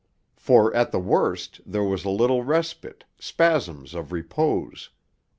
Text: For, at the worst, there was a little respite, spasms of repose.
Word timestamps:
For, 0.35 0.73
at 0.75 0.91
the 0.91 0.97
worst, 0.99 1.61
there 1.63 1.83
was 1.83 2.03
a 2.05 2.09
little 2.09 2.43
respite, 2.43 3.03
spasms 3.19 3.93
of 3.93 4.11
repose. 4.11 4.89